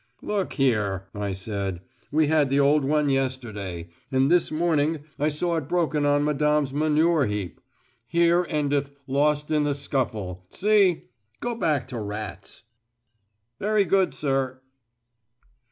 [0.23, 1.79] "Look here," I said.
[2.11, 6.73] "We had the old one yesterday, and this morning I saw it broken on Madame's
[6.73, 7.61] manure heap.
[8.07, 11.03] Here endeth 'lost in the scuffle.' See?
[11.39, 12.63] Go back to rats."
[13.59, 14.61] "Very good, sir."